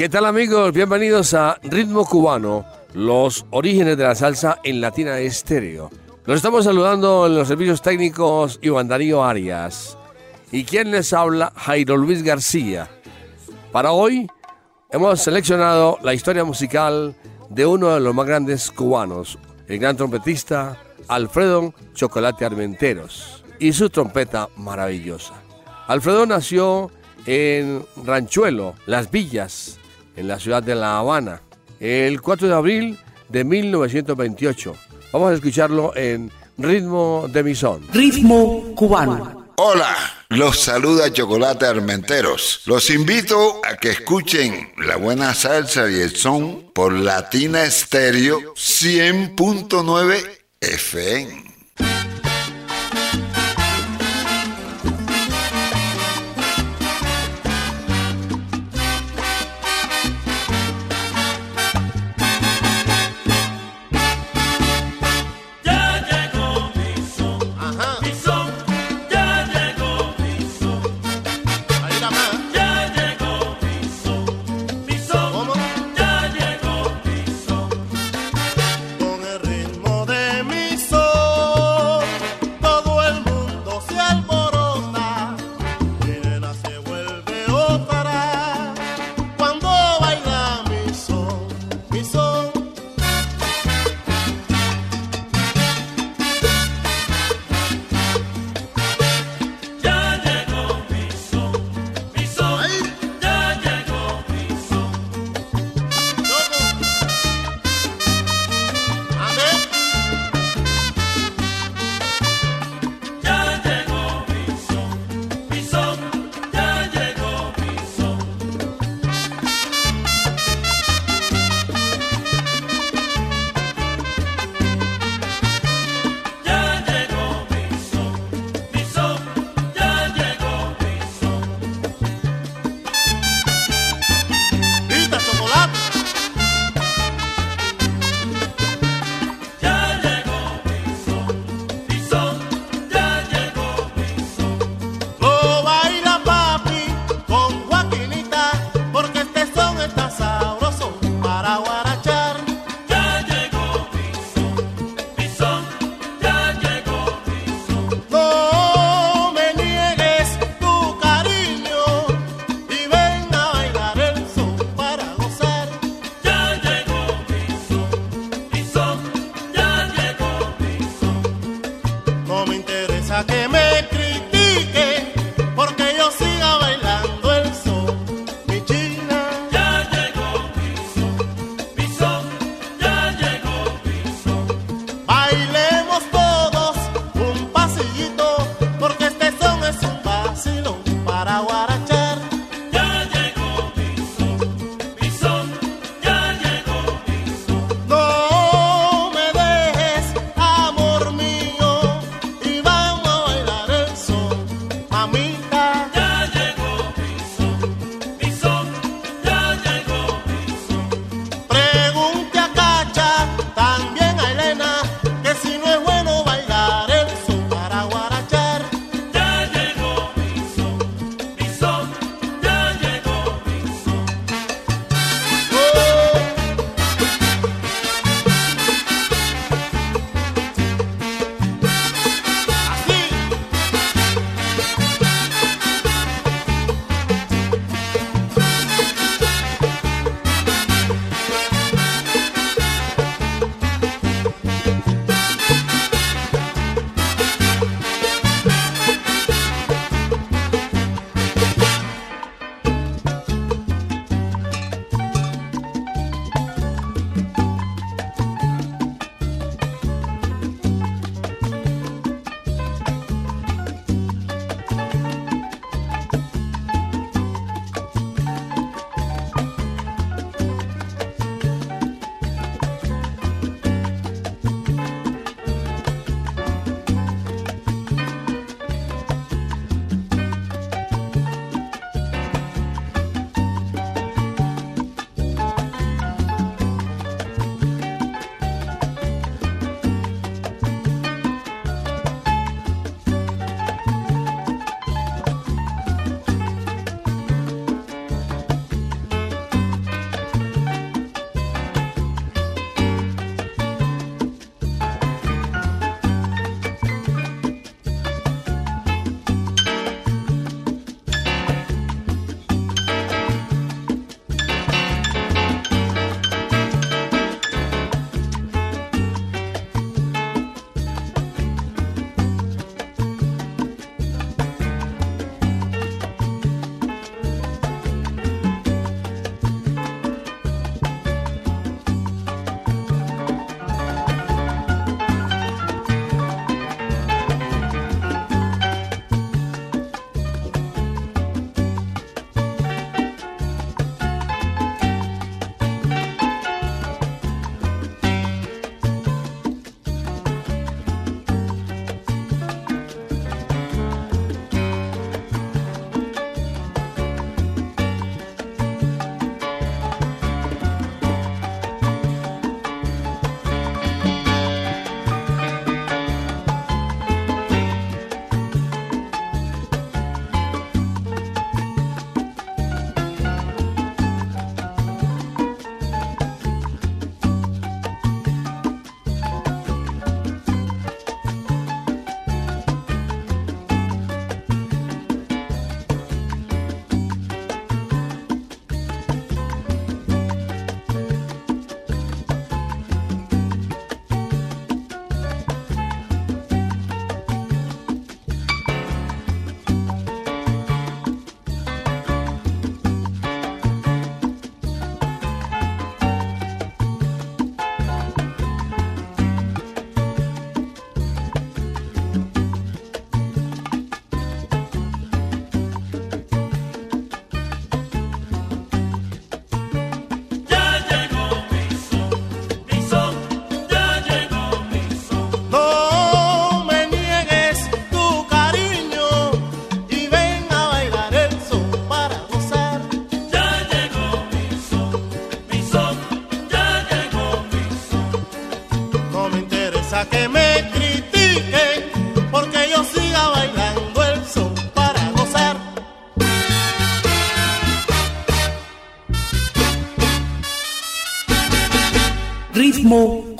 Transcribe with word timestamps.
¿Qué 0.00 0.08
tal 0.08 0.24
amigos? 0.24 0.72
Bienvenidos 0.72 1.34
a 1.34 1.58
Ritmo 1.62 2.06
Cubano, 2.06 2.64
los 2.94 3.44
orígenes 3.50 3.98
de 3.98 4.04
la 4.04 4.14
salsa 4.14 4.58
en 4.64 4.80
Latina 4.80 5.18
Estéreo. 5.18 5.90
Los 6.24 6.36
estamos 6.36 6.64
saludando 6.64 7.26
en 7.26 7.34
los 7.34 7.48
servicios 7.48 7.82
técnicos 7.82 8.58
Iván 8.62 8.88
Darío 8.88 9.22
Arias. 9.22 9.98
¿Y 10.52 10.64
quien 10.64 10.90
les 10.90 11.12
habla? 11.12 11.52
Jairo 11.54 11.98
Luis 11.98 12.22
García. 12.22 12.88
Para 13.72 13.92
hoy 13.92 14.26
hemos 14.90 15.20
seleccionado 15.20 15.98
la 16.02 16.14
historia 16.14 16.44
musical 16.44 17.14
de 17.50 17.66
uno 17.66 17.90
de 17.90 18.00
los 18.00 18.14
más 18.14 18.26
grandes 18.26 18.70
cubanos, 18.70 19.38
el 19.68 19.80
gran 19.80 19.98
trompetista 19.98 20.78
Alfredo 21.08 21.74
Chocolate 21.92 22.46
Armenteros, 22.46 23.44
y 23.58 23.74
su 23.74 23.90
trompeta 23.90 24.48
maravillosa. 24.56 25.34
Alfredo 25.88 26.24
nació 26.24 26.90
en 27.26 27.84
Ranchuelo, 28.02 28.76
Las 28.86 29.10
Villas, 29.10 29.76
en 30.20 30.28
la 30.28 30.38
ciudad 30.38 30.62
de 30.62 30.74
La 30.74 30.98
Habana, 30.98 31.40
el 31.80 32.20
4 32.20 32.46
de 32.46 32.54
abril 32.54 32.98
de 33.30 33.42
1928. 33.42 34.76
Vamos 35.12 35.30
a 35.32 35.34
escucharlo 35.34 35.96
en 35.96 36.30
Ritmo 36.58 37.26
de 37.32 37.42
Misón. 37.42 37.86
Ritmo 37.92 38.74
cubano. 38.76 39.48
Hola, 39.56 39.96
los 40.28 40.60
saluda 40.60 41.10
Chocolate 41.10 41.66
Armenteros. 41.66 42.62
Los 42.66 42.90
invito 42.90 43.60
a 43.64 43.76
que 43.76 43.90
escuchen 43.90 44.72
la 44.76 44.96
buena 44.96 45.34
salsa 45.34 45.90
y 45.90 46.00
el 46.00 46.14
son 46.14 46.70
por 46.74 46.92
Latina 46.92 47.64
Estéreo 47.64 48.54
100.9 48.54 50.22
FM. 50.60 52.09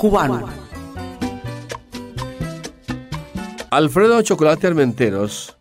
cubano. 0.01 0.47
Alfredo 3.69 4.19
Chocolate 4.23 4.65
Armenteros 4.65 5.55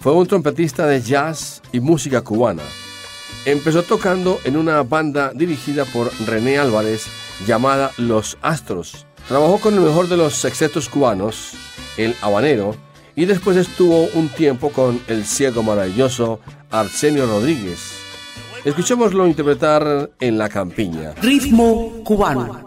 fue 0.00 0.14
un 0.14 0.26
trompetista 0.26 0.86
de 0.86 1.02
jazz 1.02 1.60
y 1.70 1.80
música 1.80 2.22
cubana. 2.22 2.62
Empezó 3.44 3.82
tocando 3.82 4.38
en 4.44 4.56
una 4.56 4.82
banda 4.84 5.32
dirigida 5.34 5.84
por 5.84 6.10
René 6.26 6.56
Álvarez 6.56 7.08
llamada 7.46 7.90
Los 7.98 8.38
Astros. 8.40 9.06
Trabajó 9.28 9.58
con 9.60 9.74
el 9.74 9.80
mejor 9.80 10.08
de 10.08 10.16
los 10.16 10.32
sextetos 10.32 10.88
cubanos, 10.88 11.52
el 11.98 12.16
habanero, 12.22 12.74
y 13.14 13.26
después 13.26 13.58
estuvo 13.58 14.06
un 14.14 14.30
tiempo 14.30 14.70
con 14.70 14.98
el 15.08 15.26
ciego 15.26 15.62
maravilloso 15.62 16.40
Arsenio 16.70 17.26
Rodríguez. 17.26 17.98
Escuchémoslo 18.64 19.26
interpretar 19.26 20.08
en 20.20 20.38
la 20.38 20.48
campiña. 20.48 21.12
Ritmo 21.20 22.02
cubano. 22.02 22.63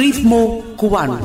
Ritmo 0.00 0.64
cubano. 0.78 1.18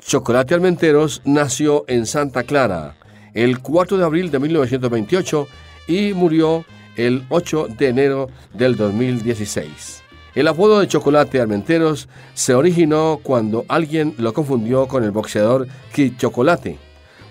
Chocolate 0.00 0.52
Almenteros 0.52 1.22
nació 1.24 1.86
en 1.88 2.04
Santa 2.04 2.42
Clara 2.42 2.96
el 3.32 3.60
4 3.60 3.96
de 3.96 4.04
abril 4.04 4.30
de 4.30 4.38
1928 4.38 5.48
y 5.86 6.12
murió 6.12 6.66
el 6.96 7.24
8 7.30 7.68
de 7.78 7.88
enero 7.88 8.28
del 8.52 8.76
2016. 8.76 10.02
El 10.34 10.48
apodo 10.48 10.80
de 10.80 10.86
Chocolate 10.86 11.40
Almenteros 11.40 12.10
se 12.34 12.52
originó 12.52 13.20
cuando 13.22 13.64
alguien 13.66 14.14
lo 14.18 14.34
confundió 14.34 14.86
con 14.86 15.04
el 15.04 15.12
boxeador 15.12 15.66
Kid 15.94 16.18
Chocolate. 16.18 16.76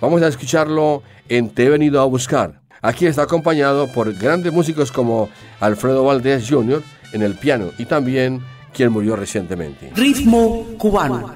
Vamos 0.01 0.24
a 0.24 0.27
escucharlo 0.27 1.04
en 1.30 1.51
Te 1.51 1.66
he 1.66 1.70
venido 1.70 2.01
a 2.01 2.06
buscar. 2.06 2.62
Aquí 2.82 3.06
está 3.06 3.22
acompañado 3.22 3.94
por 3.94 4.12
grandes 4.16 4.51
músicos 4.51 4.92
como 4.92 5.30
Alfredo 5.60 6.04
Valdés 6.04 6.50
Jr. 6.50 6.82
en 7.13 7.22
el 7.22 7.36
piano 7.36 7.70
y 7.77 7.86
también 7.86 8.42
quien 8.77 8.91
murió 8.91 9.15
recientemente. 9.15 9.91
Ritmo 9.96 10.63
cubano. 10.77 11.34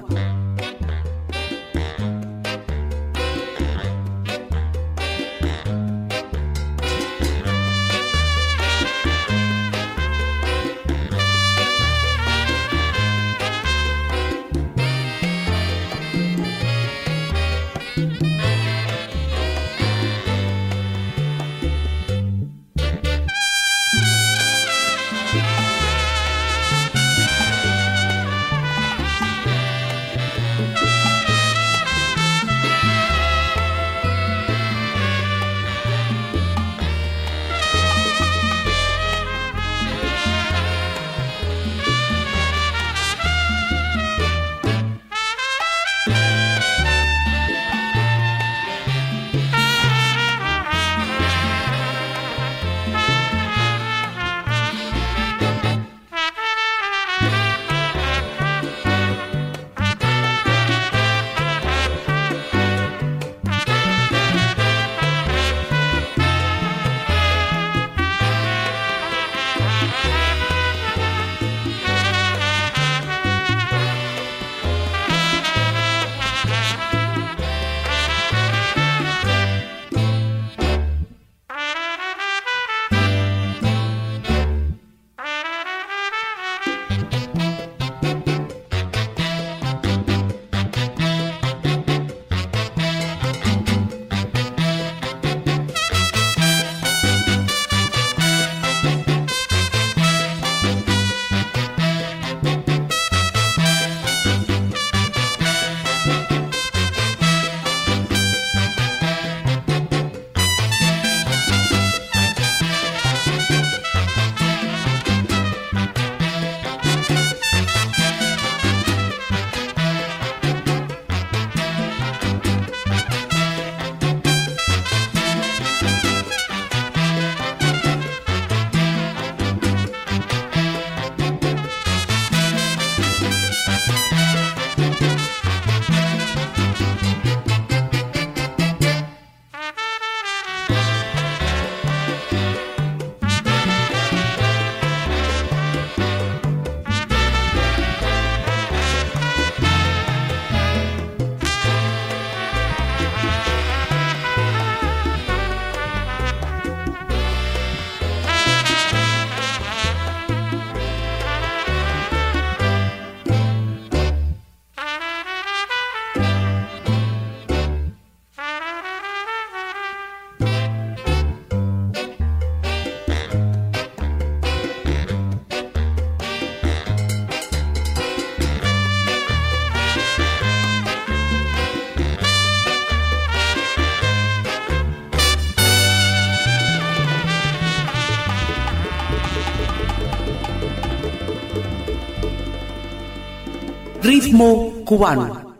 Ritmo 194.32 194.82
cubano. 194.86 195.56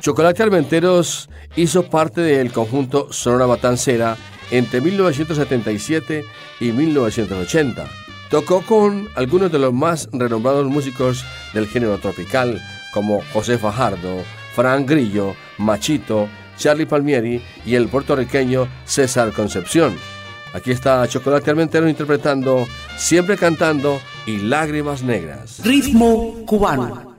Chocolate 0.00 0.42
Almenteros 0.42 1.28
hizo 1.54 1.88
parte 1.88 2.20
del 2.20 2.50
conjunto 2.50 3.12
Sonora 3.12 3.46
Matancera 3.46 4.16
entre 4.50 4.80
1977 4.80 6.24
y 6.58 6.72
1980. 6.72 7.86
Tocó 8.28 8.62
con 8.62 9.06
algunos 9.14 9.52
de 9.52 9.60
los 9.60 9.72
más 9.72 10.08
renombrados 10.12 10.66
músicos 10.66 11.24
del 11.52 11.68
género 11.68 11.98
tropical, 11.98 12.60
como 12.92 13.22
José 13.32 13.56
Fajardo, 13.56 14.16
Fran 14.56 14.84
Grillo, 14.84 15.36
Machito, 15.58 16.28
Charlie 16.56 16.86
Palmieri 16.86 17.40
y 17.64 17.76
el 17.76 17.86
puertorriqueño 17.86 18.66
César 18.84 19.30
Concepción. 19.32 19.94
Aquí 20.54 20.70
está 20.70 21.06
Chocolate 21.08 21.50
Almentero 21.50 21.88
interpretando 21.88 22.64
Siempre 22.96 23.36
cantando 23.36 24.00
y 24.24 24.38
Lágrimas 24.38 25.02
Negras. 25.02 25.60
Ritmo 25.64 26.44
cubano. 26.46 27.16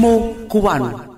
Gizmo 0.00 0.34
cubano. 0.48 1.09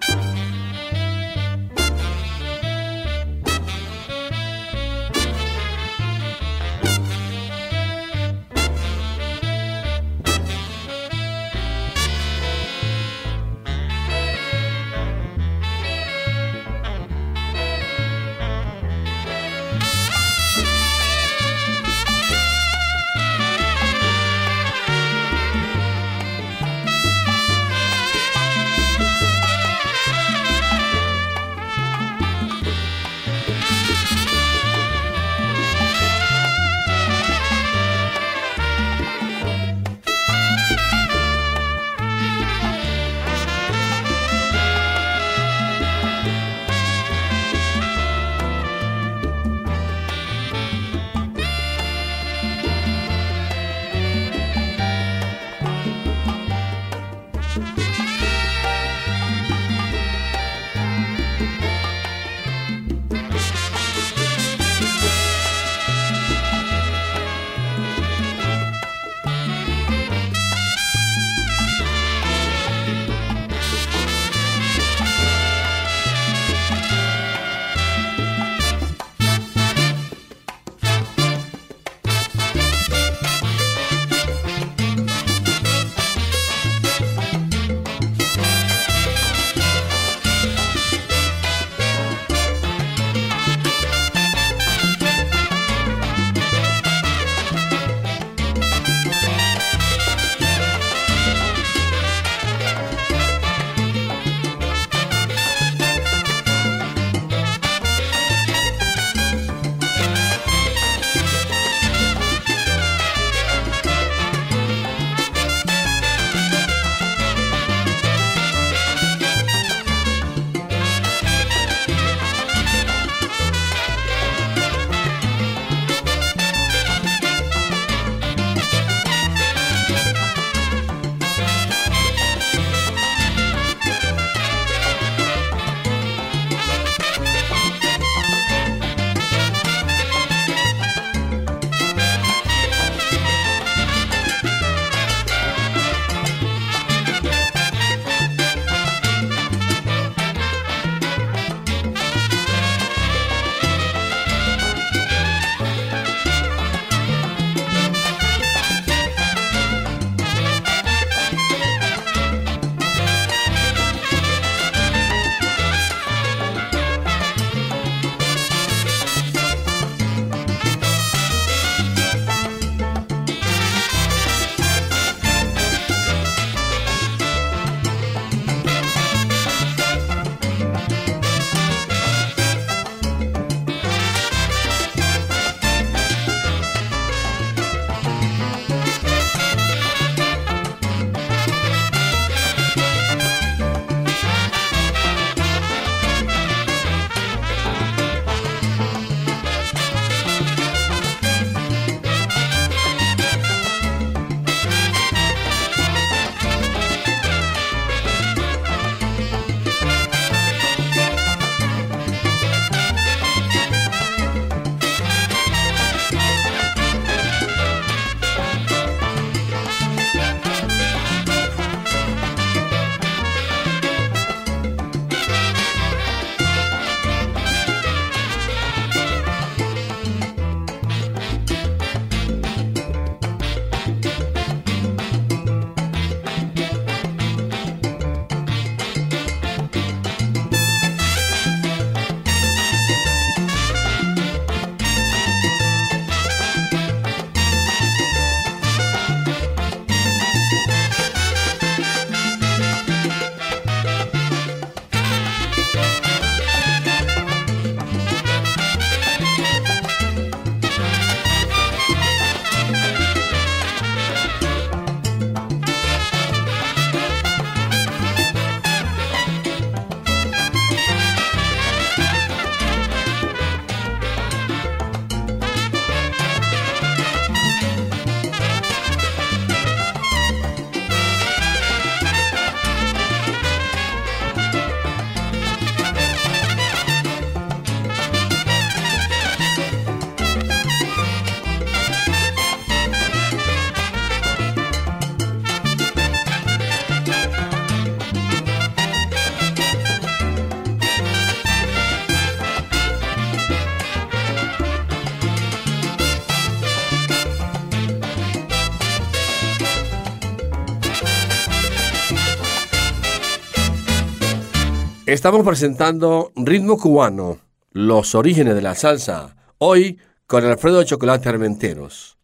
Estamos 315.12 315.44
presentando 315.44 316.33
Ritmo 316.37 316.79
Cubano, 316.79 317.37
los 317.72 318.14
orígenes 318.14 318.55
de 318.55 318.62
la 318.62 318.75
salsa, 318.75 319.37
hoy 319.59 319.98
con 320.27 320.42
Alfredo 320.42 320.83
Chocolate 320.85 321.29
Armenteros. 321.29 322.16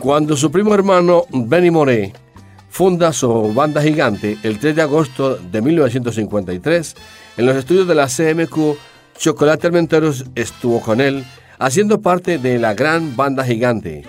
Cuando 0.00 0.38
su 0.38 0.50
primo 0.50 0.72
hermano 0.72 1.24
Benny 1.30 1.70
Moré 1.70 2.14
funda 2.70 3.12
su 3.12 3.52
banda 3.52 3.82
gigante 3.82 4.38
el 4.42 4.58
3 4.58 4.74
de 4.74 4.80
agosto 4.80 5.36
de 5.36 5.60
1953, 5.60 6.96
en 7.36 7.44
los 7.44 7.56
estudios 7.56 7.86
de 7.86 7.94
la 7.94 8.06
CMQ, 8.06 8.78
Chocolate 9.18 9.66
Armenteros 9.66 10.24
estuvo 10.34 10.80
con 10.80 11.02
él, 11.02 11.26
haciendo 11.58 12.00
parte 12.00 12.38
de 12.38 12.58
la 12.58 12.72
gran 12.72 13.14
banda 13.16 13.44
gigante. 13.44 14.02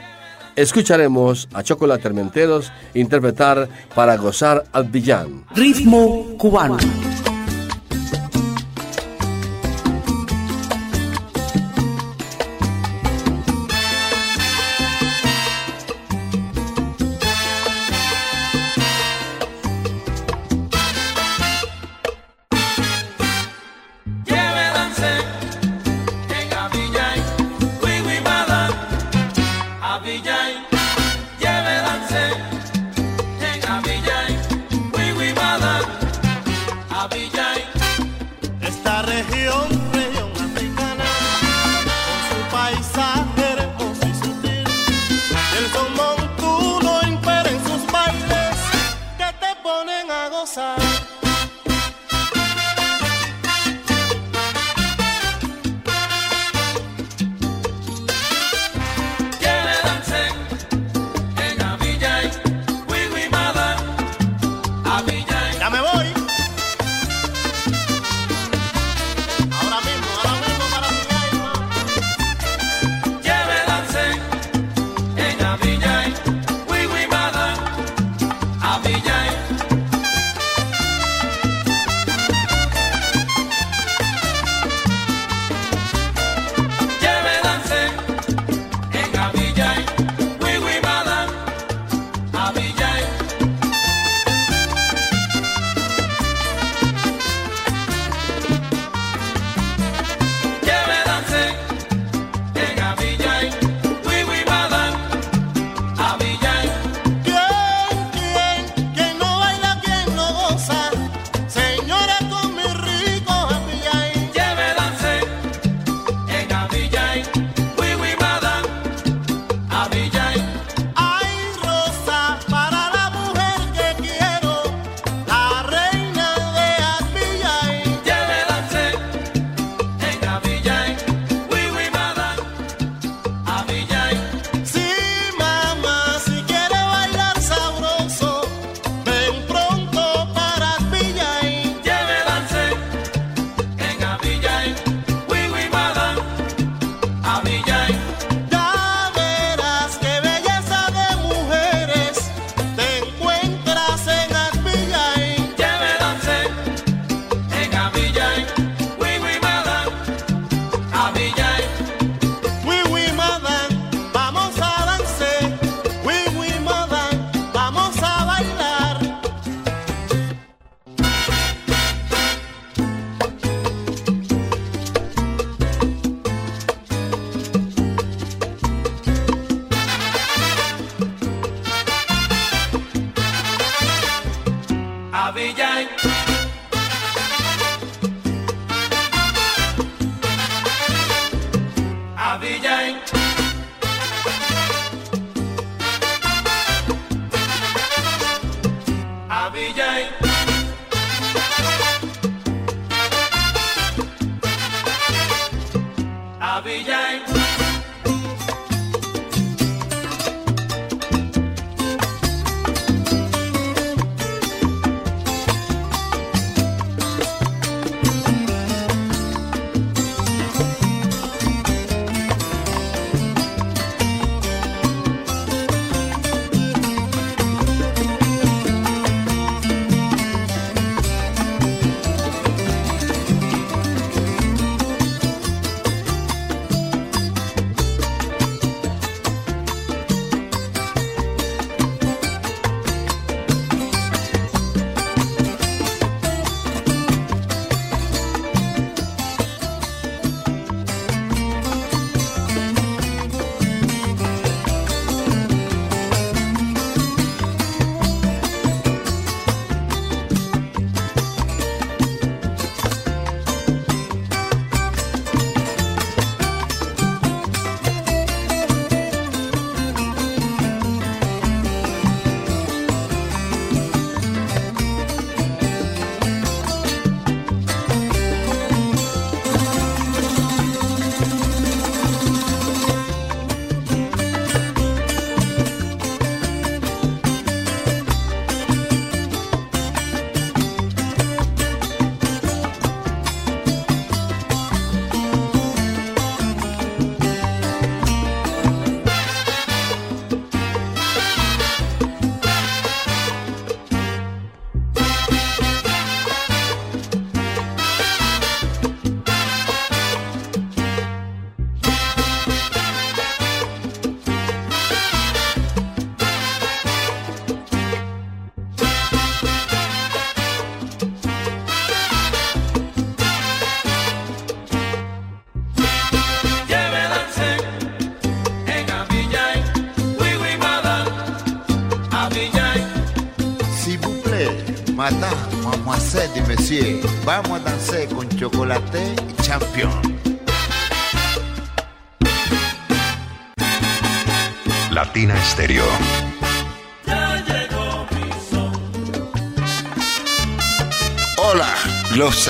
Escucharemos 0.57 1.47
a 1.53 1.61
Chocolate 1.61 2.07
Armenteros 2.07 2.71
interpretar 2.95 3.69
para 3.93 4.17
gozar 4.17 4.63
al 4.73 4.85
villán. 4.85 5.45
Ritmo 5.55 6.35
cubano. 6.39 6.77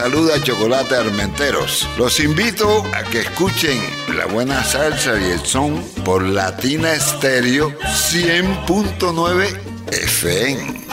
Saluda 0.10 0.42
Chocolate 0.42 0.96
Armenteros. 0.96 1.86
Los 1.98 2.22
invito 2.22 2.82
a 2.96 3.04
que 3.04 3.20
escuchen 3.20 3.78
la 4.16 4.26
buena 4.26 4.64
salsa 4.64 5.20
y 5.20 5.32
el 5.32 5.40
son 5.42 5.84
por 6.06 6.24
Latina 6.24 6.94
Estéreo 6.94 7.72
100.9 7.72 9.60
FM. 9.92 10.88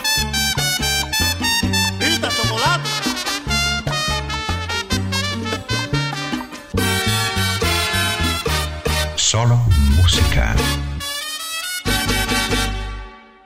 Solo 9.14 9.60
música. 9.96 10.56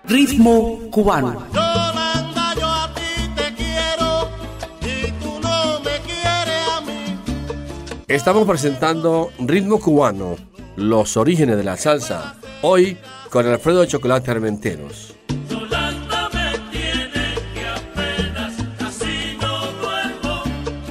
Ritmo 0.04 0.78
cubano. 0.90 1.58
Estamos 8.18 8.48
presentando 8.48 9.31
Ritmo 9.38 9.78
Cubano, 9.78 10.35
los 10.74 11.16
orígenes 11.16 11.57
de 11.57 11.62
la 11.62 11.76
salsa, 11.76 12.35
hoy 12.62 12.98
con 13.31 13.46
Alfredo 13.46 13.85
Chocolate 13.85 14.33
Armenteros. 14.33 15.14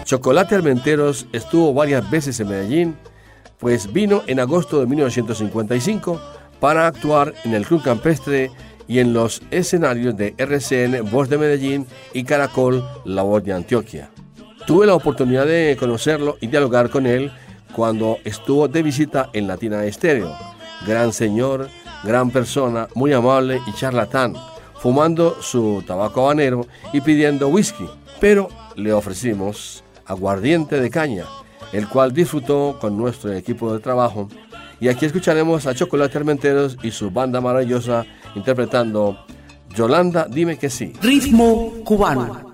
Chocolate 0.05 0.55
Armenteros 0.55 1.27
estuvo 1.33 1.73
varias 1.73 2.09
veces 2.09 2.39
en 2.39 2.47
Medellín, 2.47 2.95
pues 3.59 3.91
vino 3.91 4.23
en 4.25 4.39
agosto 4.39 4.79
de 4.79 4.87
1955 4.87 6.21
para 6.61 6.87
actuar 6.87 7.33
en 7.43 7.53
el 7.53 7.65
Club 7.65 7.83
Campestre 7.83 8.51
y 8.87 8.99
en 8.99 9.11
los 9.11 9.41
escenarios 9.51 10.15
de 10.15 10.33
RCN 10.37 11.11
Voz 11.11 11.27
de 11.27 11.37
Medellín 11.37 11.87
y 12.13 12.23
Caracol 12.23 12.87
La 13.03 13.23
Voz 13.23 13.43
de 13.43 13.51
Antioquia. 13.51 14.11
Tuve 14.67 14.85
la 14.85 14.95
oportunidad 14.95 15.45
de 15.45 15.77
conocerlo 15.79 16.37
y 16.41 16.47
dialogar 16.47 16.89
con 16.89 17.05
él 17.05 17.31
cuando 17.71 18.17
estuvo 18.25 18.67
de 18.67 18.83
visita 18.83 19.29
en 19.31 19.47
Latina 19.47 19.85
Estéreo. 19.85 20.35
Gran 20.85 21.13
señor, 21.13 21.69
gran 22.03 22.31
persona, 22.31 22.89
muy 22.93 23.13
amable 23.13 23.61
y 23.65 23.71
charlatán, 23.71 24.33
fumando 24.75 25.41
su 25.41 25.85
tabaco 25.87 26.23
habanero 26.23 26.67
y 26.91 26.99
pidiendo 26.99 27.47
whisky, 27.47 27.85
pero 28.19 28.49
le 28.75 28.91
ofrecimos 28.91 29.85
aguardiente 30.05 30.81
de 30.81 30.89
caña, 30.89 31.23
el 31.71 31.87
cual 31.87 32.11
disfrutó 32.11 32.77
con 32.81 32.97
nuestro 32.97 33.31
equipo 33.31 33.73
de 33.73 33.79
trabajo. 33.79 34.27
Y 34.81 34.89
aquí 34.89 35.05
escucharemos 35.05 35.65
a 35.65 35.75
Chocolate 35.75 36.17
Armenteros 36.17 36.77
y 36.83 36.91
su 36.91 37.09
banda 37.09 37.39
maravillosa 37.39 38.05
interpretando 38.35 39.17
Yolanda, 39.73 40.27
dime 40.29 40.57
que 40.57 40.69
sí. 40.69 40.91
Ritmo 41.01 41.71
cubano. 41.85 42.46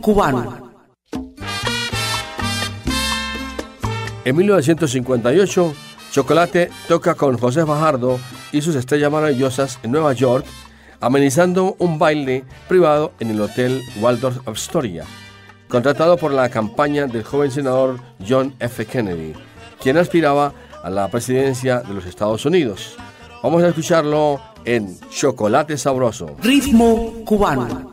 cubano. 0.00 0.70
En 4.24 4.36
1958, 4.36 5.74
Chocolate 6.12 6.70
toca 6.88 7.14
con 7.14 7.38
José 7.38 7.64
Fajardo 7.64 8.18
y 8.52 8.60
sus 8.60 8.74
estrellas 8.74 9.10
maravillosas 9.10 9.78
en 9.82 9.92
Nueva 9.92 10.12
York, 10.12 10.44
amenizando 11.00 11.76
un 11.78 11.98
baile 11.98 12.44
privado 12.68 13.12
en 13.20 13.30
el 13.30 13.40
Hotel 13.40 13.82
Waldorf 14.00 14.46
Astoria, 14.46 15.04
contratado 15.68 16.16
por 16.16 16.32
la 16.32 16.48
campaña 16.48 17.06
del 17.06 17.24
joven 17.24 17.50
senador 17.50 17.98
John 18.28 18.54
F. 18.58 18.84
Kennedy, 18.86 19.32
quien 19.80 19.96
aspiraba 19.96 20.52
a 20.82 20.90
la 20.90 21.08
presidencia 21.08 21.80
de 21.80 21.94
los 21.94 22.06
Estados 22.06 22.44
Unidos. 22.44 22.96
Vamos 23.42 23.62
a 23.62 23.68
escucharlo 23.68 24.40
en 24.64 24.98
Chocolate 25.10 25.78
Sabroso. 25.78 26.36
Ritmo 26.42 27.24
cubano. 27.24 27.90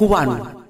cubano. 0.00 0.64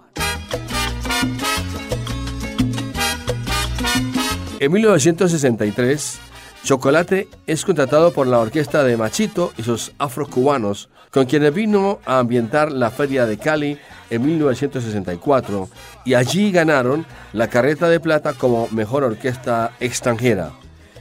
En 4.58 4.72
1963, 4.72 6.18
Chocolate 6.64 7.28
es 7.46 7.64
contratado 7.64 8.12
por 8.12 8.26
la 8.26 8.40
orquesta 8.40 8.82
de 8.82 8.96
Machito 8.96 9.52
y 9.56 9.62
sus 9.62 9.92
afrocubanos, 9.98 10.88
con 11.12 11.26
quienes 11.26 11.54
vino 11.54 12.00
a 12.06 12.18
ambientar 12.18 12.72
la 12.72 12.90
Feria 12.90 13.24
de 13.24 13.38
Cali 13.38 13.78
en 14.10 14.26
1964 14.26 15.68
y 16.04 16.14
allí 16.14 16.50
ganaron 16.50 17.06
la 17.32 17.48
Carreta 17.48 17.88
de 17.88 18.00
Plata 18.00 18.32
como 18.32 18.66
mejor 18.72 19.04
orquesta 19.04 19.70
extranjera. 19.78 20.50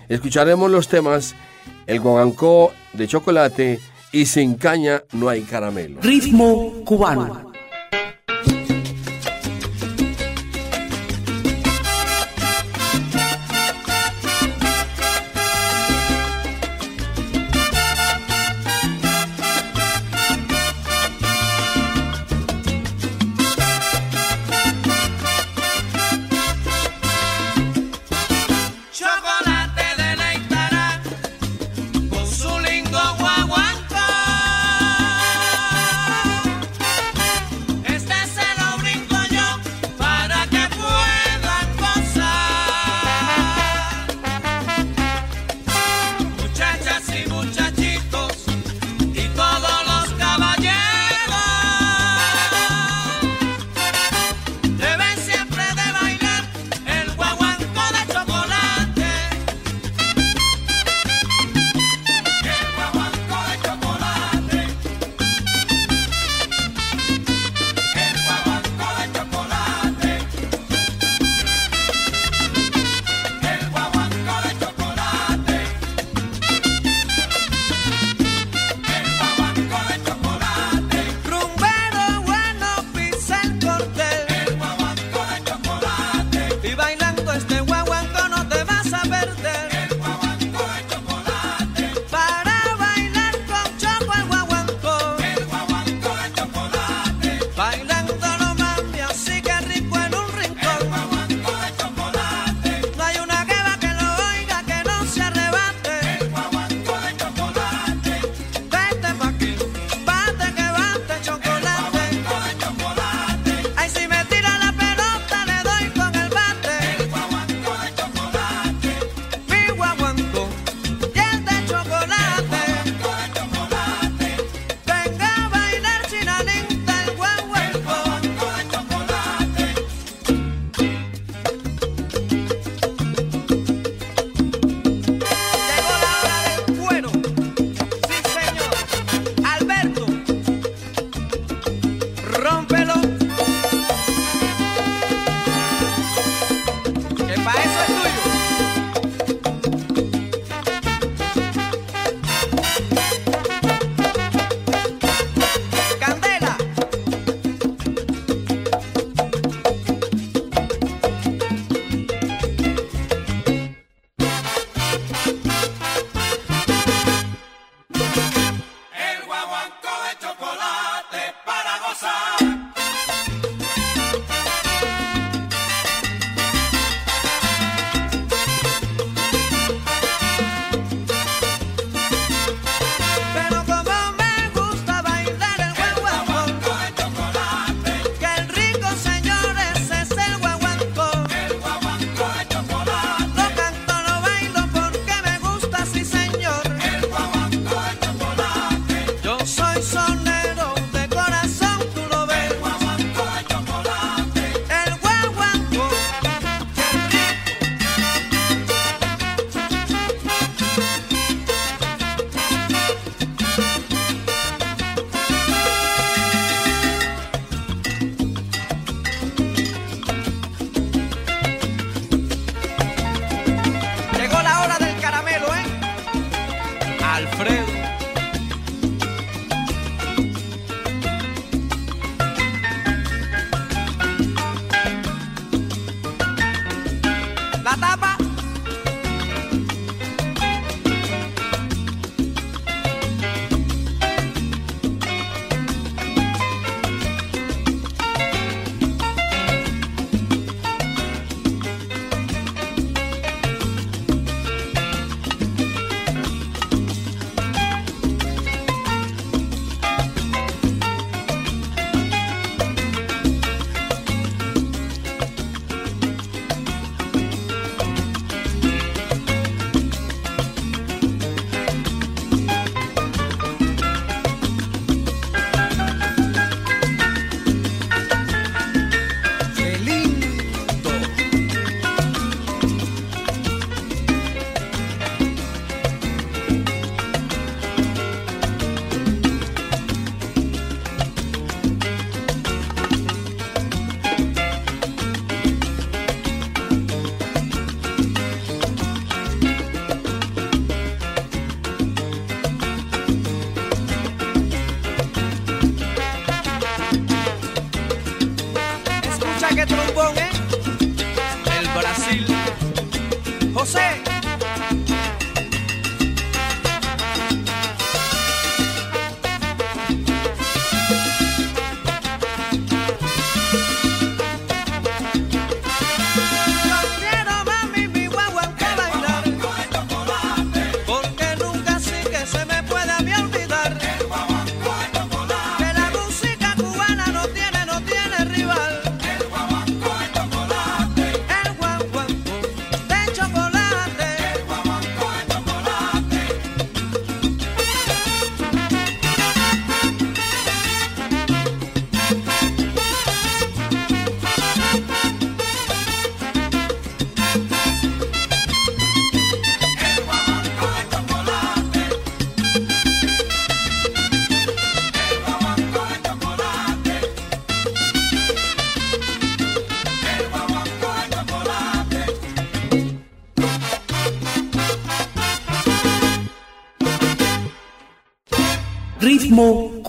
Escucharemos 0.07 0.69
los 0.69 0.87
temas 0.87 1.33
El 1.87 1.99
Guagancó 1.99 2.73
de 2.93 3.07
Chocolate 3.07 3.79
y 4.11 4.27
Sin 4.27 4.53
Caña 4.53 5.01
No 5.13 5.29
Hay 5.29 5.41
Caramelo. 5.41 5.99
Ritmo 6.01 6.83
cubano. 6.85 7.48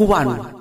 Ritmo 0.07 0.60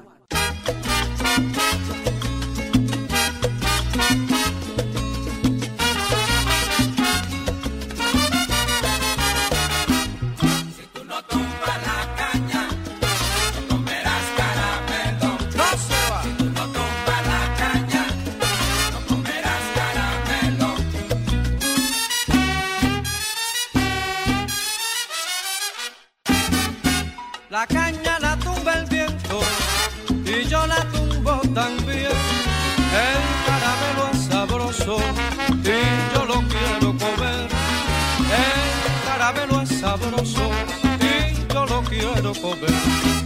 sabroso 40.25 40.49
y 41.01 41.53
yo 41.53 41.65
lo 41.65 41.81
quiero 41.83 42.33
comer. 42.41 43.18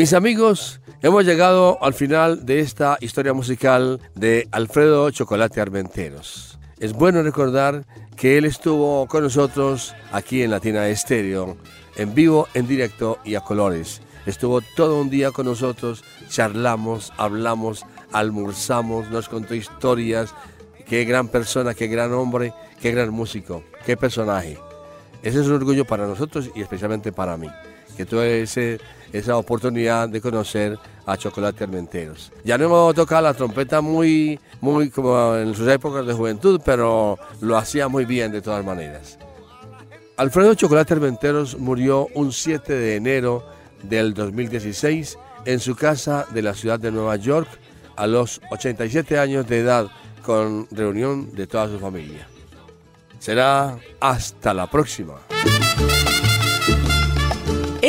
Mis 0.00 0.14
amigos, 0.14 0.80
hemos 1.02 1.26
llegado 1.26 1.76
al 1.84 1.92
final 1.92 2.46
de 2.46 2.60
esta 2.60 2.96
historia 3.02 3.34
musical 3.34 4.00
de 4.14 4.48
Alfredo 4.50 5.10
Chocolate 5.10 5.60
Armenteros. 5.60 6.58
Es 6.78 6.94
bueno 6.94 7.22
recordar 7.22 7.84
que 8.16 8.38
él 8.38 8.46
estuvo 8.46 9.06
con 9.08 9.24
nosotros 9.24 9.94
aquí 10.10 10.42
en 10.42 10.52
Latina 10.52 10.88
Estéreo, 10.88 11.58
en 11.96 12.14
vivo, 12.14 12.48
en 12.54 12.66
directo 12.66 13.18
y 13.26 13.34
a 13.34 13.42
colores. 13.42 14.00
Estuvo 14.24 14.62
todo 14.74 14.98
un 14.98 15.10
día 15.10 15.32
con 15.32 15.44
nosotros, 15.44 16.02
charlamos, 16.30 17.12
hablamos, 17.18 17.84
almorzamos, 18.10 19.10
nos 19.10 19.28
contó 19.28 19.54
historias. 19.54 20.34
Qué 20.86 21.04
gran 21.04 21.28
persona, 21.28 21.74
qué 21.74 21.88
gran 21.88 22.10
hombre, 22.14 22.54
qué 22.80 22.90
gran 22.90 23.10
músico, 23.10 23.64
qué 23.84 23.98
personaje. 23.98 24.56
Ese 25.22 25.40
es 25.40 25.46
un 25.46 25.56
orgullo 25.56 25.84
para 25.84 26.06
nosotros 26.06 26.50
y 26.54 26.62
especialmente 26.62 27.12
para 27.12 27.36
mí, 27.36 27.50
que 28.00 28.06
tuve 28.06 28.42
ese, 28.42 28.80
esa 29.12 29.36
oportunidad 29.36 30.08
de 30.08 30.22
conocer 30.22 30.78
a 31.04 31.18
Chocolate 31.18 31.64
Armenteros. 31.64 32.32
Ya 32.44 32.56
no 32.56 32.64
hemos 32.64 32.94
tocado 32.94 33.20
la 33.20 33.34
trompeta 33.34 33.82
muy, 33.82 34.40
muy 34.62 34.88
como 34.88 35.36
en 35.36 35.54
sus 35.54 35.68
épocas 35.68 36.06
de 36.06 36.14
juventud, 36.14 36.62
pero 36.64 37.18
lo 37.42 37.58
hacía 37.58 37.88
muy 37.88 38.06
bien 38.06 38.32
de 38.32 38.40
todas 38.40 38.64
maneras. 38.64 39.18
Alfredo 40.16 40.54
Chocolate 40.54 40.94
Armenteros 40.94 41.58
murió 41.58 42.08
un 42.14 42.32
7 42.32 42.72
de 42.72 42.96
enero 42.96 43.44
del 43.82 44.14
2016 44.14 45.18
en 45.44 45.60
su 45.60 45.76
casa 45.76 46.26
de 46.32 46.40
la 46.40 46.54
ciudad 46.54 46.80
de 46.80 46.90
Nueva 46.90 47.16
York 47.16 47.48
a 47.96 48.06
los 48.06 48.40
87 48.50 49.18
años 49.18 49.46
de 49.46 49.58
edad 49.58 49.88
con 50.24 50.66
reunión 50.70 51.34
de 51.34 51.46
toda 51.46 51.68
su 51.68 51.78
familia. 51.78 52.26
Será 53.18 53.76
hasta 54.00 54.54
la 54.54 54.70
próxima. 54.70 55.16